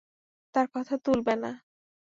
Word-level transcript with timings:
তার 0.55 0.67
কথা 0.73 0.95
তুলবে 1.05 1.33
না। 1.43 1.51